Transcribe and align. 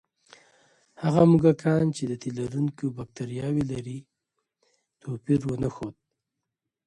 هغه 1.03 1.21
موږکان 1.31 1.85
چې 1.95 2.03
د 2.07 2.13
تیلرونکي 2.23 2.85
بکتریاوې 2.97 3.63
لري، 3.71 3.99
توپیر 5.01 5.39
ونه 5.45 5.69
ښود. 5.75 5.95